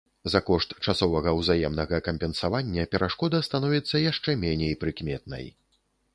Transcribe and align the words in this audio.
За 0.35 0.39
кошт 0.45 0.69
часовага 0.85 1.33
ўзаемнага 1.39 1.99
кампенсавання, 2.07 2.87
перашкода 2.97 3.43
становіцца 3.49 3.95
яшчэ 4.11 4.37
меней 4.47 4.73
прыкметнай. 4.87 5.45